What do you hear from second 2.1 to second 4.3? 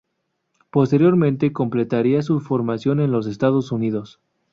su formación en los Estados Unidos.